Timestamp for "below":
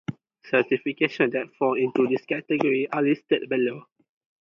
3.47-3.83